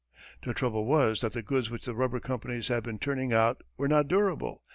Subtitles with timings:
[0.43, 3.87] The trouble was that the goods which the rubber companies had been turning out were
[3.87, 4.63] not durable.